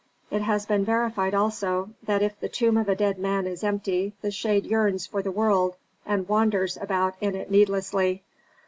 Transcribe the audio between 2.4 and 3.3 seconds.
tomb of a dead